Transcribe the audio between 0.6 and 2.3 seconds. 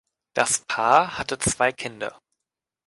Paar hatte zwei Kinder.